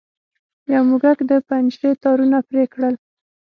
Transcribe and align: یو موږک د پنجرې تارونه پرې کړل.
یو 0.73 0.81
موږک 0.89 1.19
د 1.29 1.31
پنجرې 1.47 1.91
تارونه 2.03 2.37
پرې 2.47 2.63
کړل. 2.73 2.95